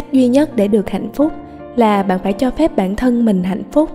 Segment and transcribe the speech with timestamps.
[0.00, 1.32] cách duy nhất để được hạnh phúc
[1.76, 3.90] là bạn phải cho phép bản thân mình hạnh phúc.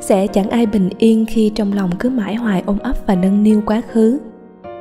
[0.00, 3.42] Sẽ chẳng ai bình yên khi trong lòng cứ mãi hoài ôm ấp và nâng
[3.42, 4.18] niu quá khứ.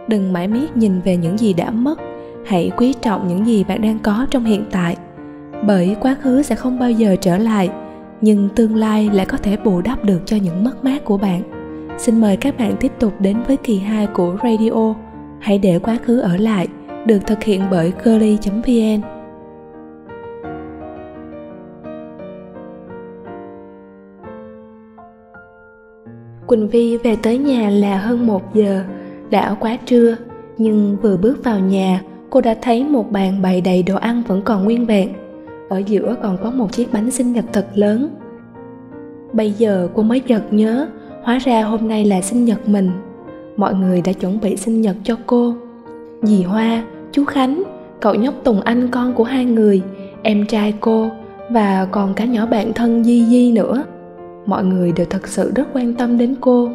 [0.08, 2.00] Đừng mãi miết nhìn về những gì đã mất,
[2.46, 4.98] hãy quý trọng những gì bạn đang có trong hiện tại.
[5.64, 7.70] Bởi quá khứ sẽ không bao giờ trở lại,
[8.22, 11.42] nhưng tương lai lại có thể bù đắp được cho những mất mát của bạn.
[11.98, 14.94] Xin mời các bạn tiếp tục đến với kỳ 2 của radio
[15.40, 16.68] hãy để quá khứ ở lại,
[17.06, 19.19] được thực hiện bởi curly.vn
[26.50, 28.84] Quỳnh Vi về tới nhà là hơn một giờ,
[29.30, 30.16] đã quá trưa,
[30.58, 34.42] nhưng vừa bước vào nhà, cô đã thấy một bàn bày đầy đồ ăn vẫn
[34.42, 35.10] còn nguyên vẹn.
[35.70, 38.10] Ở giữa còn có một chiếc bánh sinh nhật thật lớn.
[39.34, 40.88] Bây giờ cô mới chợt nhớ,
[41.24, 42.92] hóa ra hôm nay là sinh nhật mình.
[43.58, 45.54] Mọi người đã chuẩn bị sinh nhật cho cô.
[46.22, 47.64] Dì Hoa, chú Khánh,
[48.00, 49.82] cậu nhóc Tùng Anh con của hai người,
[50.24, 51.10] em trai cô
[51.50, 53.84] và còn cả nhỏ bạn thân Di Di nữa
[54.50, 56.70] mọi người đều thật sự rất quan tâm đến cô.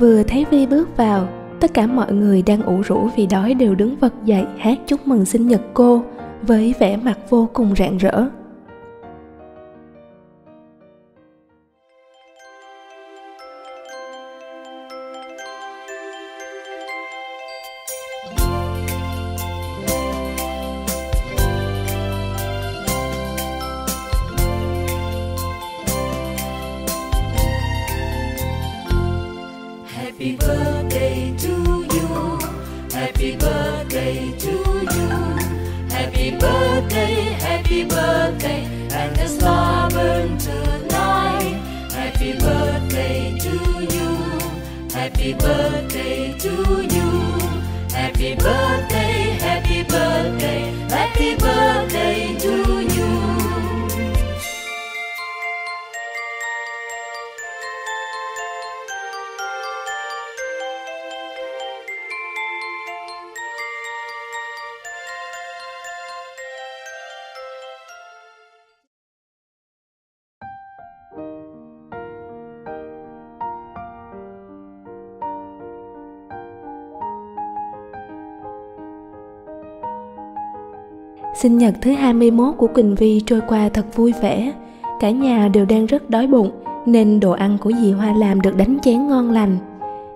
[0.00, 1.28] Vừa thấy vi bước vào,
[1.60, 5.06] tất cả mọi người đang ủ rũ vì đói đều đứng vật dậy hát chúc
[5.06, 6.02] mừng sinh nhật cô
[6.42, 8.24] với vẻ mặt vô cùng rạng rỡ.
[81.42, 84.52] Sinh nhật thứ 21 của Quỳnh Vi trôi qua thật vui vẻ.
[85.00, 86.50] Cả nhà đều đang rất đói bụng
[86.86, 89.56] nên đồ ăn của dì Hoa làm được đánh chén ngon lành.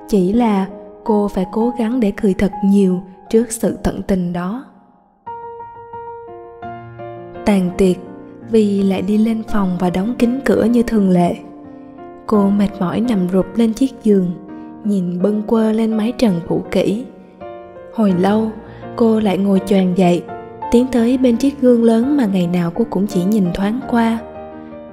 [0.08, 0.66] Chỉ là
[1.04, 3.00] cô phải cố gắng để cười thật nhiều
[3.30, 4.64] trước sự tận tình đó.
[7.44, 7.96] Tàn tiệc,
[8.50, 11.36] Vi lại đi lên phòng và đóng kín cửa như thường lệ.
[12.26, 14.30] Cô mệt mỏi nằm rụp lên chiếc giường,
[14.84, 17.04] nhìn bâng quơ lên mái trần cũ kỹ.
[17.94, 18.50] Hồi lâu,
[18.96, 20.22] cô lại ngồi choàng dậy
[20.70, 24.18] tiến tới bên chiếc gương lớn mà ngày nào cô cũng chỉ nhìn thoáng qua.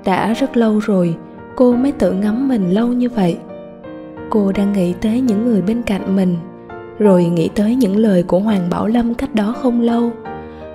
[0.06, 1.16] Đã rất lâu rồi,
[1.56, 3.38] cô mới tự ngắm mình lâu như vậy.
[4.30, 6.38] Cô đang nghĩ tới những người bên cạnh mình,
[7.00, 10.12] rồi nghĩ tới những lời của hoàng bảo lâm cách đó không lâu.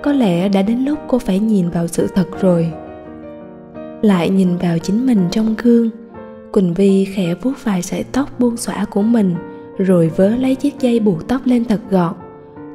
[0.03, 2.71] Có lẽ đã đến lúc cô phải nhìn vào sự thật rồi.
[4.01, 5.89] Lại nhìn vào chính mình trong gương,
[6.51, 9.35] quỳnh vi khẽ vuốt vài sợi tóc buông xõa của mình,
[9.77, 12.13] rồi vớ lấy chiếc dây buộc tóc lên thật gọn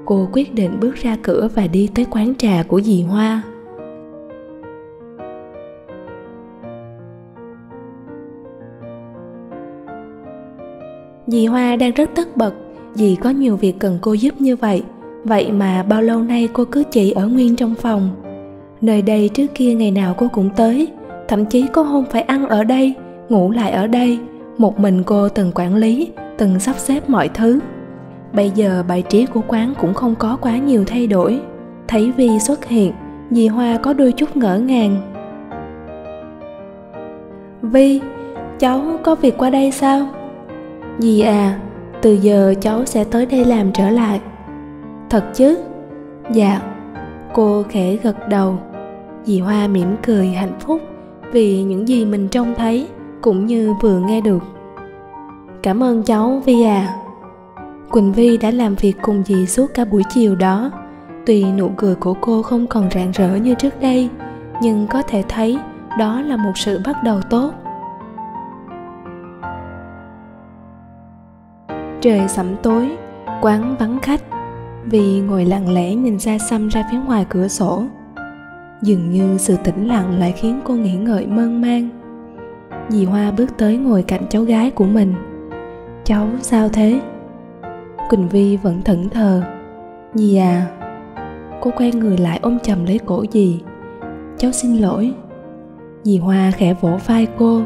[0.07, 3.43] cô quyết định bước ra cửa và đi tới quán trà của dì hoa.
[11.27, 12.55] Dì hoa đang rất tất bật,
[12.95, 14.83] vì có nhiều việc cần cô giúp như vậy.
[15.25, 18.11] Vậy mà bao lâu nay cô cứ chỉ ở nguyên trong phòng?
[18.81, 20.89] Nơi đây trước kia ngày nào cô cũng tới,
[21.29, 22.95] thậm chí có hôm phải ăn ở đây,
[23.29, 24.19] ngủ lại ở đây,
[24.59, 26.09] một mình cô từng quản lý,
[26.39, 27.59] từng sắp xếp mọi thứ
[28.35, 31.41] bây giờ bài trí của quán cũng không có quá nhiều thay đổi.
[31.89, 32.93] Thấy vi xuất hiện
[33.31, 34.97] dì hoa có đôi chút ngỡ ngàng.
[37.63, 38.01] Vi,
[38.59, 40.07] cháu có việc qua đây sao?
[40.99, 41.61] Dì à
[42.03, 44.21] từ giờ cháu sẽ tới đây làm trở lại.
[45.11, 45.59] Thật chứ?
[46.31, 46.61] Dạ.
[47.33, 48.59] Cô khẽ gật đầu.
[49.25, 50.81] Dì hoa mỉm cười hạnh phúc
[51.33, 52.89] vì những gì mình trông thấy
[53.21, 54.43] cũng như vừa nghe được.
[55.63, 57.04] Cảm ơn cháu vi à.
[57.95, 60.71] Quỳnh Vi đã làm việc cùng dì suốt cả buổi chiều đó.
[61.27, 64.09] Tuy nụ cười của cô không còn rạng rỡ như trước đây,
[64.63, 65.59] nhưng có thể thấy
[65.99, 67.53] đó là một sự bắt đầu tốt.
[72.01, 72.97] Trời sẩm tối,
[73.41, 74.23] quán vắng khách,
[74.85, 77.85] vì ngồi lặng lẽ nhìn xa xăm ra phía ngoài cửa sổ.
[78.83, 81.89] Dường như sự tĩnh lặng lại khiến cô nghĩ ngợi mơn man.
[82.89, 85.15] Dì Hoa bước tới ngồi cạnh cháu gái của mình.
[86.05, 87.01] Cháu sao thế?
[88.09, 89.43] Quỳnh Vi vẫn thẫn thờ.
[90.15, 90.67] Dì à
[91.61, 93.61] Cô quay người lại ôm chầm lấy cổ dì.
[94.39, 95.15] Cháu xin lỗi.
[96.03, 97.63] Dì Hoa khẽ vỗ vai cô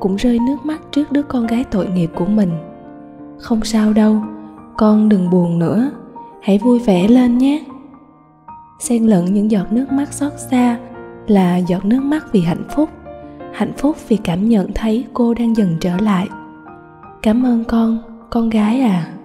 [0.00, 2.50] Cũng rơi nước mắt trước đứa con gái tội nghiệp của mình.
[3.38, 4.16] Không sao đâu
[4.76, 5.90] Con đừng buồn nữa.
[6.42, 7.64] Hãy vui vẻ lên nhé.
[8.80, 10.78] Xen lẫn những giọt nước mắt xót xa
[11.26, 12.88] Là giọt nước mắt vì hạnh phúc.
[13.52, 16.28] Hạnh phúc vì cảm nhận thấy cô đang dần trở lại.
[17.22, 17.98] Cảm ơn con,
[18.30, 19.17] con gái à.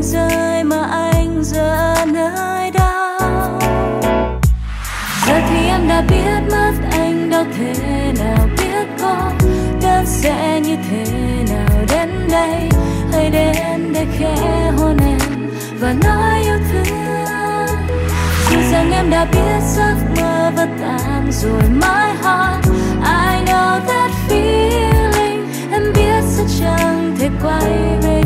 [0.00, 3.58] anh rơi mà anh giờ nơi đau
[5.26, 7.74] giờ thì em đã biết mất anh đâu thế
[8.18, 9.32] nào, biết có
[9.82, 11.04] đã sẽ như thế
[11.50, 12.68] nào đến đây.
[13.12, 15.50] Hãy đến để khẽ hôn em
[15.80, 17.66] và nói yêu thương.
[18.50, 22.64] Dù rằng em đã biết giấc mơ vất tan rồi mãi hot
[23.04, 28.22] I know that feeling, em biết sẽ chẳng thể quay về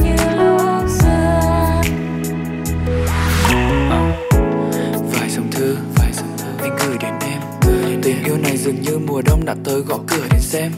[8.55, 10.73] này dường như mùa đông đã tới, gõ cửa đến xem.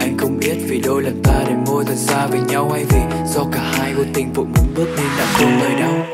[0.00, 3.00] Anh không biết vì đôi lần ta để môi thật xa với nhau hay vì
[3.34, 6.06] do cả hai vô tình vội muốn bước nên đã không lời đau.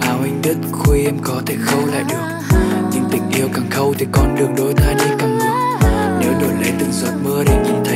[0.00, 2.56] Áo anh đứt, khuy em có thể khâu lại được.
[2.92, 5.78] Nhưng tình yêu càng khâu thì con đường đôi ta đi càng ngược.
[6.20, 7.87] Nếu đổi lấy từng giọt mưa để nhìn thấy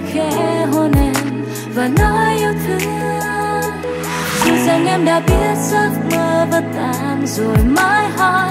[0.00, 2.80] tay khẽ hôn em và nói yêu thương.
[4.44, 8.48] Dù rằng em đã biết giấc mơ vỡ tan rồi mãi hỏi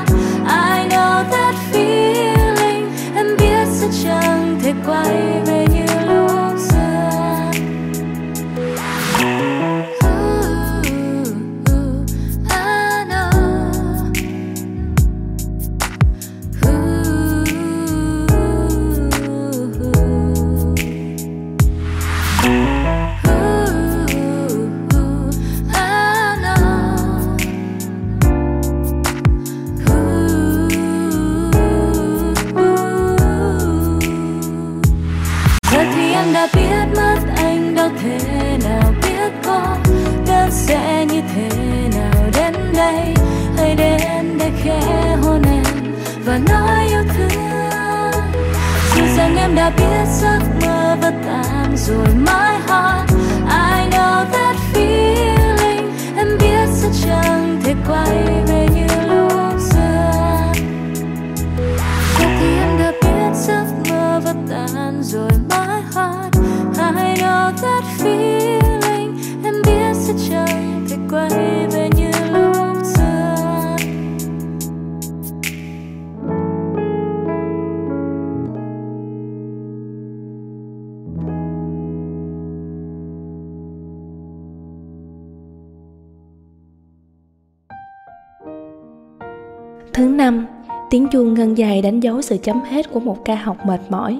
[90.99, 94.19] Tiếng chuông ngân dài đánh dấu sự chấm hết của một ca học mệt mỏi.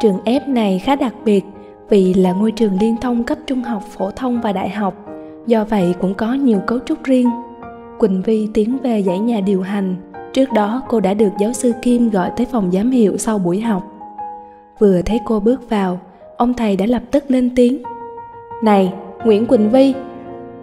[0.00, 1.44] Trường ép này khá đặc biệt
[1.88, 4.94] vì là ngôi trường liên thông cấp trung học phổ thông và đại học,
[5.46, 7.30] do vậy cũng có nhiều cấu trúc riêng.
[7.98, 9.96] Quỳnh Vi tiến về dãy nhà điều hành,
[10.32, 13.60] trước đó cô đã được giáo sư Kim gọi tới phòng giám hiệu sau buổi
[13.60, 13.82] học.
[14.78, 16.00] Vừa thấy cô bước vào,
[16.36, 17.82] ông thầy đã lập tức lên tiếng.
[18.62, 18.92] Này,
[19.24, 19.94] Nguyễn Quỳnh Vi,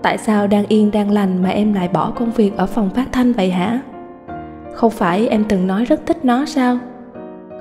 [0.01, 3.11] tại sao đang yên đang lành mà em lại bỏ công việc ở phòng phát
[3.11, 3.81] thanh vậy hả?
[4.73, 6.77] Không phải em từng nói rất thích nó sao?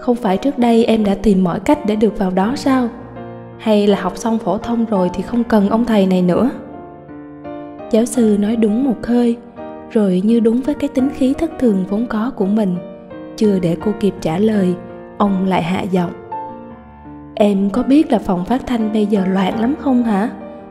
[0.00, 2.88] Không phải trước đây em đã tìm mọi cách để được vào đó sao?
[3.58, 6.50] Hay là học xong phổ thông rồi thì không cần ông thầy này nữa?
[7.90, 9.36] Giáo sư nói đúng một hơi,
[9.90, 12.76] rồi như đúng với cái tính khí thất thường vốn có của mình.
[13.36, 14.74] Chưa để cô kịp trả lời,
[15.18, 16.10] ông lại hạ giọng.
[17.34, 20.30] Em có biết là phòng phát thanh bây giờ loạn lắm không hả?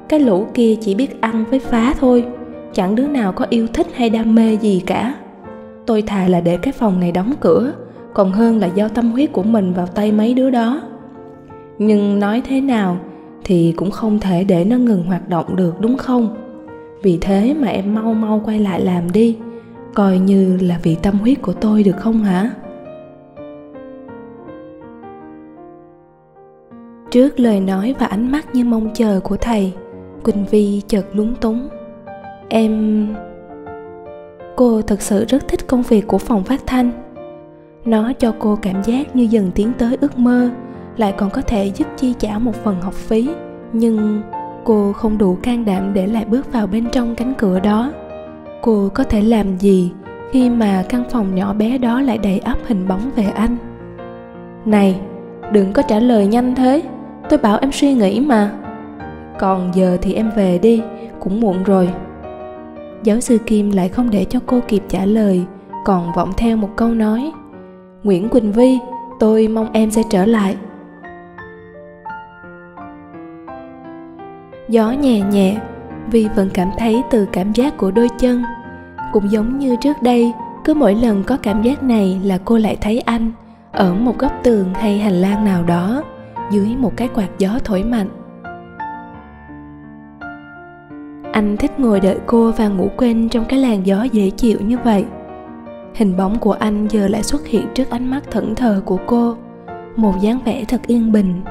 [0.10, 2.26] Cái lũ kia chỉ biết ăn với phá thôi,
[2.74, 5.14] chẳng đứa nào có yêu thích hay đam mê gì cả.
[5.88, 7.72] Tôi thà là để cái phòng này đóng cửa,
[8.14, 10.82] còn hơn là giao tâm huyết của mình vào tay mấy đứa đó.
[11.78, 12.98] Nhưng nói thế nào
[13.44, 16.36] thì cũng không thể để nó ngừng hoạt động được đúng không?
[17.04, 19.38] Vì thế mà em mau mau quay lại làm đi,
[19.94, 22.50] coi như là vì tâm huyết của tôi được không hả?
[27.12, 29.74] Trước lời nói và ánh mắt như mong chờ của thầy,
[30.24, 31.68] Quỳnh Vi chợt lúng túng.
[32.50, 33.08] Em...
[34.58, 36.92] Cô thực sự rất thích công việc của phòng phát thanh.
[37.86, 40.50] Nó cho cô cảm giác như dần tiến tới ước mơ,
[40.98, 43.30] lại còn có thể giúp chi trả một phần học phí.
[43.74, 44.22] Nhưng
[44.64, 47.92] cô không đủ can đảm để lại bước vào bên trong cánh cửa đó.
[48.62, 49.92] Cô có thể làm gì
[50.32, 53.58] khi mà căn phòng nhỏ bé đó lại đầy ắp hình bóng về anh?
[54.66, 55.00] Này,
[55.52, 56.84] đừng có trả lời nhanh thế
[57.30, 58.52] tôi bảo em suy nghĩ mà
[59.40, 60.82] còn giờ thì em về đi
[61.20, 61.90] cũng muộn rồi
[63.08, 65.46] giáo sư kim lại không để cho cô kịp trả lời,
[65.86, 67.32] còn vọng theo một câu nói,
[68.04, 68.80] nguyễn quỳnh vi,
[69.20, 70.56] tôi mong em sẽ trở lại.
[74.70, 75.58] Gió nhẹ nhẹ,
[76.12, 78.44] vi vẫn cảm thấy từ cảm giác của đôi chân.
[79.14, 80.34] Cũng giống như trước đây,
[80.64, 83.32] cứ mỗi lần có cảm giác này là cô lại thấy anh,
[83.72, 86.04] ở một góc tường hay hành lang nào đó,
[86.52, 88.10] dưới một cái quạt gió thổi mạnh.
[91.38, 94.78] Anh thích ngồi đợi cô và ngủ quên trong cái làn gió dễ chịu như
[94.84, 95.06] vậy.
[95.96, 99.36] Hình bóng của anh giờ lại xuất hiện trước ánh mắt thẫn thờ của cô,
[99.96, 101.42] một dáng vẻ thật yên bình.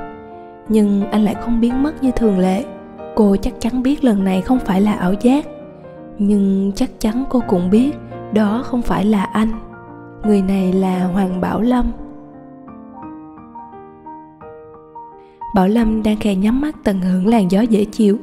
[0.68, 2.64] Nhưng anh lại không biến mất như thường lệ.
[3.14, 5.46] Cô chắc chắn biết lần này không phải là ảo giác.
[6.18, 7.90] Nhưng chắc chắn cô cũng biết
[8.32, 9.50] đó không phải là anh.
[10.24, 11.92] Người này là hoàng bảo lâm.
[15.54, 18.18] Bảo Lâm đang khẽ nhắm mắt tận hưởng làn gió dễ chịu.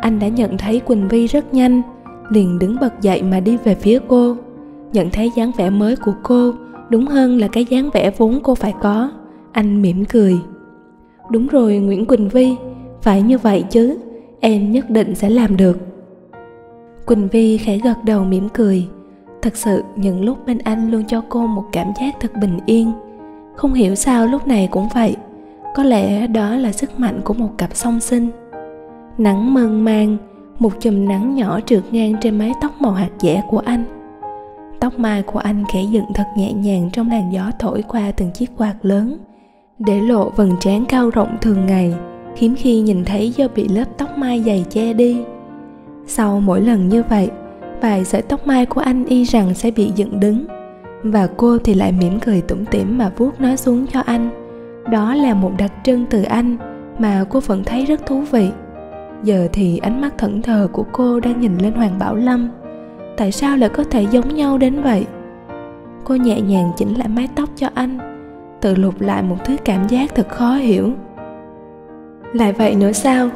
[0.00, 1.82] Anh đã nhận thấy Quỳnh Vi rất nhanh,
[2.30, 4.36] liền đứng bật dậy mà đi về phía cô.
[4.92, 6.52] Nhận thấy dáng vẻ mới của cô,
[6.88, 9.10] đúng hơn là cái dáng vẻ vốn cô phải có.
[9.52, 10.36] Anh mỉm cười.
[11.30, 12.56] Đúng rồi Nguyễn Quỳnh Vi,
[13.02, 13.98] phải như vậy chứ,
[14.40, 15.78] em nhất định sẽ làm được.
[17.06, 18.88] Quỳnh Vi khẽ gật đầu mỉm cười.
[19.42, 22.92] Thật sự những lúc bên anh luôn cho cô một cảm giác thật bình yên.
[23.56, 25.16] Không hiểu sao lúc này cũng vậy
[25.74, 28.28] có lẽ đó là sức mạnh của một cặp song sinh
[29.18, 30.16] nắng mơn man,
[30.58, 33.84] một chùm nắng nhỏ trượt ngang trên mái tóc màu hạt dẻ của anh.
[34.80, 38.30] Tóc mai của anh khẽ dựng thật nhẹ nhàng trong làn gió thổi qua từng
[38.30, 39.18] chiếc quạt lớn,
[39.78, 41.94] để lộ vầng trán cao rộng thường ngày,
[42.36, 45.22] hiếm khi nhìn thấy do bị lớp tóc mai dày che đi.
[46.06, 47.30] Sau mỗi lần như vậy,
[47.80, 50.46] vài sợi tóc mai của anh y rằng sẽ bị dựng đứng,
[51.02, 54.30] và cô thì lại mỉm cười tủm tỉm mà vuốt nó xuống cho anh.
[54.90, 56.56] Đó là một đặc trưng từ anh
[56.98, 58.50] mà cô vẫn thấy rất thú vị
[59.24, 62.48] giờ thì ánh mắt thẫn thờ của cô đang nhìn lên hoàng bảo lâm.
[63.16, 65.06] Tại sao lại có thể giống nhau đến vậy?
[66.04, 67.98] Cô nhẹ nhàng chỉnh lại mái tóc cho anh,
[68.60, 70.90] tự lục lại một thứ cảm giác thật khó hiểu.
[72.32, 73.30] Lại vậy nữa sao?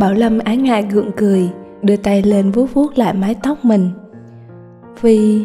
[0.00, 1.50] Bảo lâm ái ngại gượng cười,
[1.82, 3.90] đưa tay lên vuốt vuốt lại mái tóc mình.
[5.00, 5.44] Vì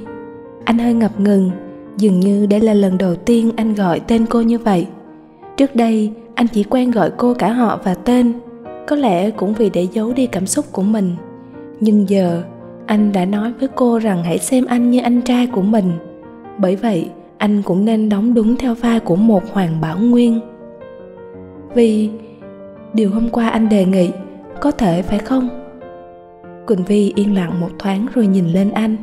[0.66, 1.52] anh hơi ngập ngừng,
[1.98, 4.88] dường như đây là lần đầu tiên anh gọi tên cô như vậy.
[5.58, 8.34] Trước đây, anh chỉ quen gọi cô cả họ và tên
[8.92, 11.16] có lẽ cũng vì để giấu đi cảm xúc của mình.
[11.80, 12.44] Nhưng giờ,
[12.86, 15.92] anh đã nói với cô rằng hãy xem anh như anh trai của mình.
[16.58, 20.40] Bởi vậy, anh cũng nên đóng đúng theo vai của một hoàng bảo nguyên.
[21.74, 22.10] Vì
[22.94, 24.12] điều hôm qua anh đề nghị,
[24.60, 25.50] có thể phải không?
[26.68, 28.96] Quỳnh vi yên lặng một thoáng rồi nhìn lên anh.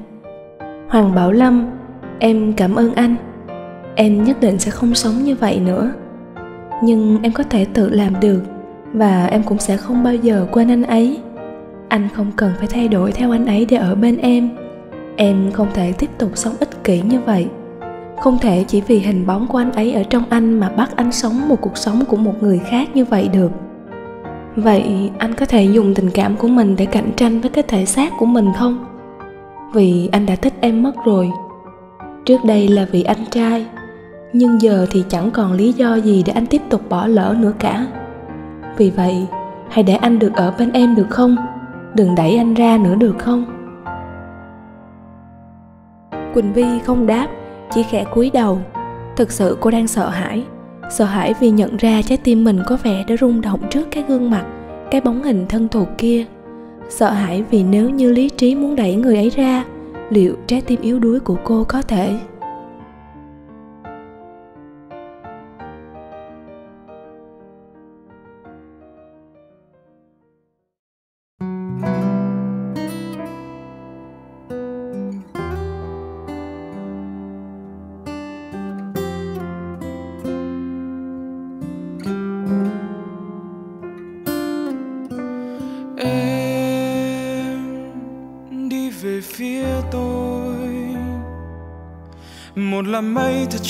[0.89, 1.71] Hoàng bảo lâm,
[2.19, 3.17] em cảm ơn anh.
[3.95, 5.91] Em nhất định sẽ không sống như vậy nữa.
[6.83, 8.41] Nhưng em có thể tự làm được
[8.93, 11.21] và em cũng sẽ không bao giờ quên anh ấy.
[11.89, 14.51] Anh không cần phải thay đổi theo anh ấy để ở bên em.
[15.17, 17.47] Em không thể tiếp tục sống ích kỷ như vậy.
[18.21, 21.13] Không thể chỉ vì hình bóng của anh ấy ở trong anh mà bắt anh
[21.13, 23.53] sống một cuộc sống của một người khác như vậy được.
[24.57, 27.85] Vậy anh có thể dùng tình cảm của mình để cạnh tranh với cái thể
[27.87, 28.85] xác của mình không?
[29.75, 31.31] Vì anh đã thích em mất rồi.
[32.25, 33.67] Trước đây là vì anh trai,
[34.33, 37.53] nhưng giờ thì chẳng còn lý do gì để anh tiếp tục bỏ lỡ nữa
[37.59, 37.87] cả
[38.79, 39.27] vì vậy,
[39.71, 41.37] hãy để anh được ở bên em được không?
[41.95, 43.45] Đừng đẩy anh ra nữa được không?
[46.35, 47.29] Quỳnh vi không đáp,
[47.75, 48.61] chỉ khẽ cúi đầu.
[49.17, 50.45] Thực sự cô đang sợ hãi.
[50.91, 54.05] Sợ hãi vì nhận ra trái tim mình có vẻ đã rung động trước cái
[54.09, 54.45] gương mặt,
[54.91, 56.25] cái bóng hình thân thuộc kia.
[56.89, 59.65] Sợ hãi vì nếu như lý trí muốn đẩy người ấy ra,
[60.11, 62.19] liệu trái tim yếu đuối của cô có thể?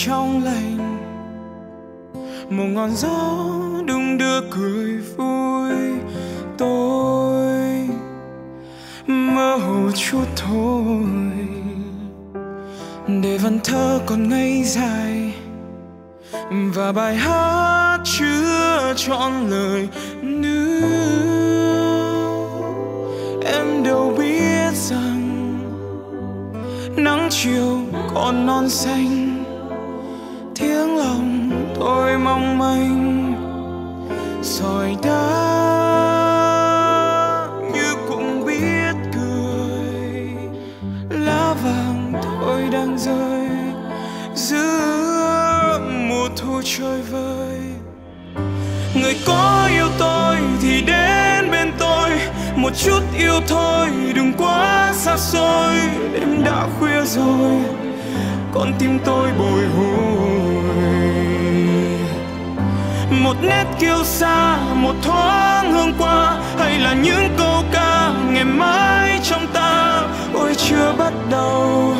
[0.06, 0.98] Trong lành.
[2.50, 3.46] Một ngọn gió
[3.86, 5.72] đung đưa cười vui
[6.58, 7.88] tôi.
[9.06, 11.02] Mơ hồ chút thôi.
[13.22, 15.34] Để văn thơ còn ngây dài.
[16.74, 19.88] Và bài hát chưa trọn lời
[20.22, 20.80] nữa
[23.44, 25.24] em đâu biết rằng
[26.96, 27.78] nắng chiều
[28.14, 29.37] còn non xanh
[31.80, 33.34] tôi mong manh
[34.42, 35.48] sỏi đá
[37.74, 40.30] như cũng biết cười.
[41.10, 43.48] Lá vàng tôi đang rơi
[44.34, 47.58] giữa mùa thu trôi vơi.
[48.94, 52.10] Người có yêu tôi thì đến bên tôi,
[52.56, 55.74] một chút yêu thôi, đừng quá xa xôi.
[56.12, 57.60] Đêm đã khuya rồi,
[58.54, 60.37] con tim tôi bồi hồi
[63.24, 69.20] một nét kiêu xa một thoáng hương qua, hay là những câu ca ngày mai
[69.22, 70.02] trong ta?
[70.34, 71.94] Ôi, chưa bắt đầu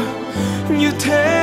[0.79, 1.38] như thế.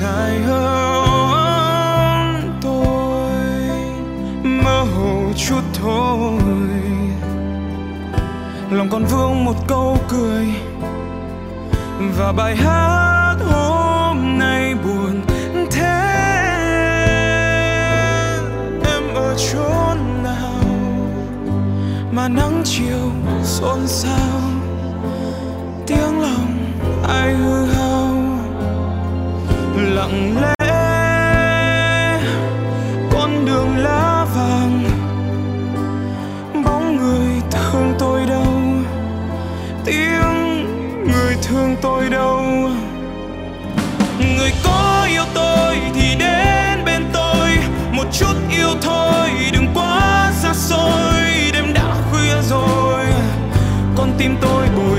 [0.00, 1.90] Dài hơn
[2.62, 3.30] tôi,
[4.42, 6.40] mơ hồ chút thôi.
[8.70, 10.46] Lòng còn vương một câu cười,
[12.18, 15.22] và bài hát hôm nay buồn
[15.70, 16.06] thế.
[18.84, 20.64] Em ở chốn nào
[22.12, 23.10] mà nắng chiều
[23.44, 24.40] xôn xao,
[25.86, 26.56] tiếng lòng
[27.08, 27.79] ai hư hao
[30.00, 30.54] lặng lẽ.
[33.12, 34.84] Con đường lá vàng.
[36.64, 38.52] Bóng người thương tôi đâu?
[39.84, 40.66] Tiếng
[41.04, 42.42] người thương tôi đâu?
[44.18, 47.48] Người có yêu tôi thì đến bên tôi.
[47.92, 51.22] Một chút yêu thôi, đừng quá xa xôi.
[51.52, 53.04] Đêm đã khuya rồi.
[53.96, 54.89] Con tim tôi buồn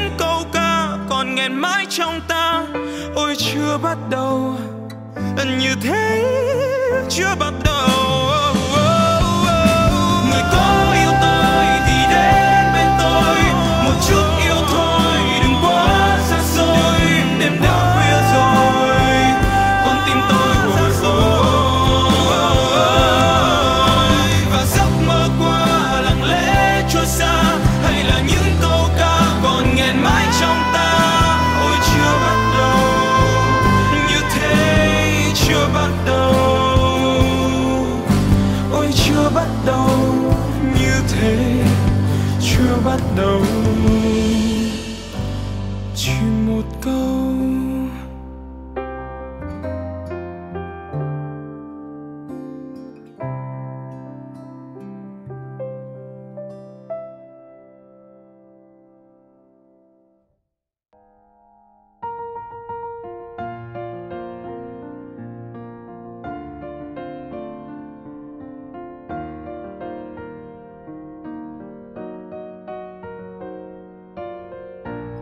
[0.00, 2.66] những câu ca còn nghẹn mãi trong ta.
[3.14, 4.56] Ôi, chưa bắt đầu.
[5.60, 6.24] Như thế,
[7.10, 8.03] chưa bắt đầu.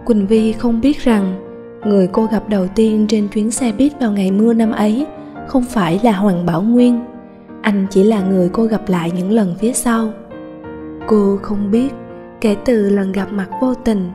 [0.04, 1.34] Quỳnh Vi không biết rằng
[1.84, 5.06] người cô gặp đầu tiên trên chuyến xe buýt vào ngày mưa năm ấy
[5.48, 7.04] không phải là Hoàng Bảo Nguyên.
[7.62, 10.12] Anh chỉ là người cô gặp lại những lần phía sau.
[11.06, 11.88] Cô không biết,
[12.40, 14.10] kể từ lần gặp mặt vô tình,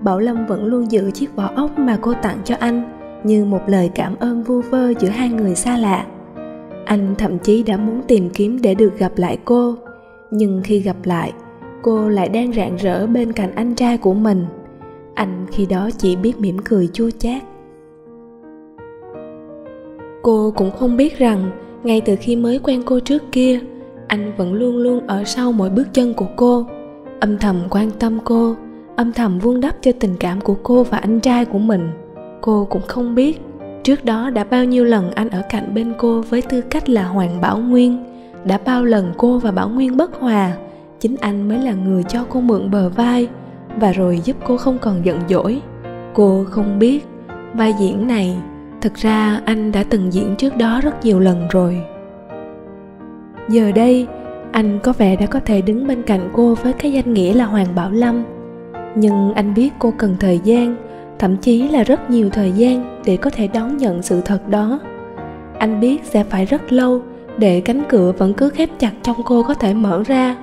[0.00, 3.60] Bảo Lâm vẫn luôn giữ chiếc vỏ ốc mà cô tặng cho anh như một
[3.66, 6.06] lời cảm ơn vu vơ giữa hai người xa lạ.
[6.84, 9.74] Anh thậm chí đã muốn tìm kiếm để được gặp lại cô,
[10.30, 11.32] nhưng khi gặp lại,
[11.82, 14.46] cô lại đang rạng rỡ bên cạnh anh trai của mình
[15.14, 17.42] anh khi đó chỉ biết mỉm cười chua chát.
[20.22, 21.50] Cô cũng không biết rằng,
[21.82, 23.60] ngay từ khi mới quen cô trước kia,
[24.06, 26.66] anh vẫn luôn luôn ở sau mỗi bước chân của cô,
[27.20, 28.54] âm thầm quan tâm cô,
[28.96, 31.90] âm thầm vuông đắp cho tình cảm của cô và anh trai của mình.
[32.40, 33.40] Cô cũng không biết,
[33.82, 37.04] trước đó đã bao nhiêu lần anh ở cạnh bên cô với tư cách là
[37.04, 38.04] hoàng bảo nguyên,
[38.44, 40.52] đã bao lần cô và bảo nguyên bất hòa,
[41.00, 43.28] chính anh mới là người cho cô mượn bờ vai
[43.80, 45.62] và rồi giúp cô không còn giận dỗi.
[46.14, 47.06] Cô không biết
[47.54, 48.36] vai diễn này
[48.82, 51.80] thực ra anh đã từng diễn trước đó rất nhiều lần rồi.
[53.48, 54.06] Giờ đây,
[54.52, 57.44] anh có vẻ đã có thể đứng bên cạnh cô với cái danh nghĩa là
[57.44, 58.24] hoàng bảo lâm.
[58.94, 60.76] Nhưng anh biết cô cần thời gian,
[61.18, 64.80] thậm chí là rất nhiều thời gian để có thể đón nhận sự thật đó.
[65.58, 67.02] Anh biết sẽ phải rất lâu
[67.38, 70.36] để cánh cửa vẫn cứ khép chặt trong cô có thể mở ra.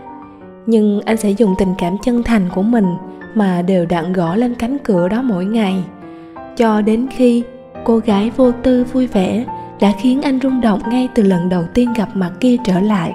[0.65, 2.86] Nhưng anh sẽ dùng tình cảm chân thành của mình
[3.36, 5.84] mà đều đặn gõ lên cánh cửa đó mỗi ngày.
[6.58, 7.44] Cho đến khi
[7.84, 9.46] cô gái vô tư vui vẻ
[9.82, 13.13] đã khiến anh rung động ngay từ lần đầu tiên gặp mặt kia trở lại.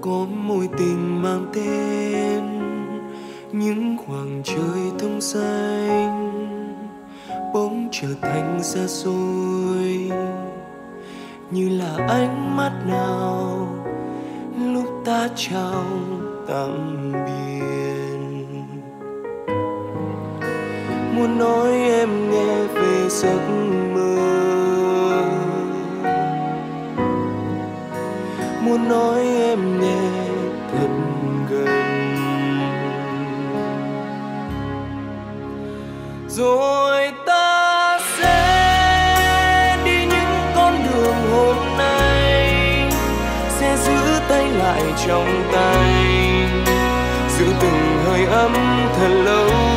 [0.00, 2.42] Có mối tình mang tên,
[3.52, 6.34] những khoảng trời thông xanh
[7.54, 10.10] bỗng trở thành xa xôi.
[11.50, 13.68] Như là ánh mắt nào
[14.64, 15.84] lúc ta chào
[16.48, 17.48] tạm biệt
[21.16, 23.87] muốn nói em nghe về giấc mơ
[28.68, 30.10] muốn nói em nghe
[30.72, 30.88] thật
[31.50, 31.66] gần.
[36.28, 42.52] Rồi ta sẽ đi những con đường hôm nay,
[43.48, 45.92] sẽ giữ tay lại trong tay.
[47.38, 48.54] Giữ từng hơi ấm
[48.96, 49.67] thật lâu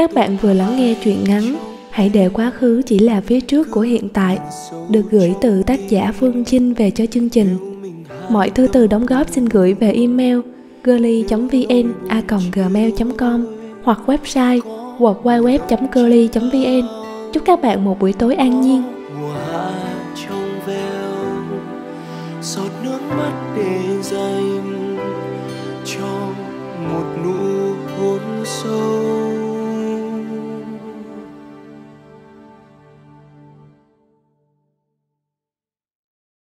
[0.00, 1.56] Các bạn vừa lắng nghe truyện ngắn
[1.90, 4.38] Hãy để quá khứ chỉ là phía trước của hiện tại,
[4.90, 7.56] được gửi từ tác giả Phương Chinh về cho chương trình.
[8.28, 10.38] Mọi thư từ đóng góp xin gửi về email
[10.84, 13.46] girly.vn@gmail.com
[13.82, 14.60] hoặc website
[14.98, 16.88] www.girly.vn.
[17.32, 18.99] Chúc các bạn một buổi tối an nhiên.